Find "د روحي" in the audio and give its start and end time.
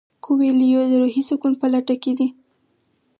0.91-1.23